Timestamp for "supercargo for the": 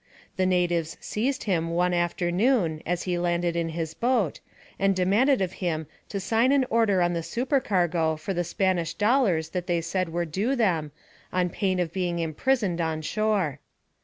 7.21-8.43